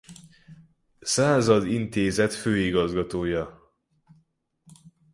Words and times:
Század 1.01 1.65
Intézet 1.67 2.33
főigazgatója. 2.33 3.59